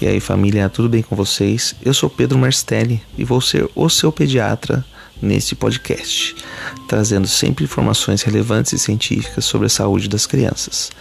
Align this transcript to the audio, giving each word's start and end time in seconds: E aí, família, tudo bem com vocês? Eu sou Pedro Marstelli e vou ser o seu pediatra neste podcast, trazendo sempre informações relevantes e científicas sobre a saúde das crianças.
E 0.00 0.06
aí, 0.06 0.20
família, 0.20 0.68
tudo 0.68 0.88
bem 0.88 1.02
com 1.02 1.16
vocês? 1.16 1.74
Eu 1.84 1.92
sou 1.92 2.08
Pedro 2.08 2.38
Marstelli 2.38 3.02
e 3.16 3.24
vou 3.24 3.40
ser 3.40 3.68
o 3.74 3.88
seu 3.88 4.12
pediatra 4.12 4.84
neste 5.20 5.56
podcast, 5.56 6.36
trazendo 6.86 7.26
sempre 7.26 7.64
informações 7.64 8.22
relevantes 8.22 8.72
e 8.72 8.78
científicas 8.78 9.44
sobre 9.44 9.66
a 9.66 9.70
saúde 9.70 10.08
das 10.08 10.24
crianças. 10.24 10.92